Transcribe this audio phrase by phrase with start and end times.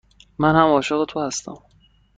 [0.39, 1.55] من هم عاشق تو هستم.